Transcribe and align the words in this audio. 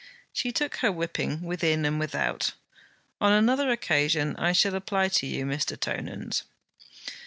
She 0.33 0.51
took 0.51 0.77
her 0.77 0.91
whipping 0.91 1.43
within 1.43 1.85
and 1.85 1.99
without. 1.99 2.53
'On 3.21 3.31
another 3.31 3.69
occasion 3.69 4.35
I 4.35 4.51
shall 4.51 4.73
apply 4.73 5.09
to 5.09 5.27
you, 5.27 5.45
Mr. 5.45 5.79
Tonans.' 5.79 6.41